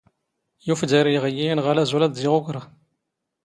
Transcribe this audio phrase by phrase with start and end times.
[0.69, 2.61] ⵢⵓⴼ ⴷⴰⵔⵉ ⵉⵖ ⵉⵢⵉ ⵉⵏⵖⴰ ⵍⴰⵥ ⵓⵍⴰ ⴷ ⵉⵖ ⵓⴽⵔⵖ.